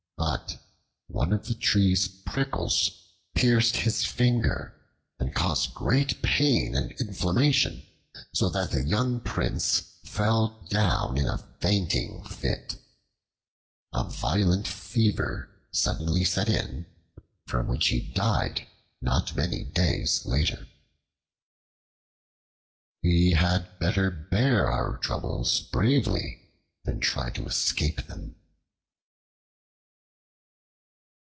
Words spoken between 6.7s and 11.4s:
and inflammation, so that the young Prince fell down in a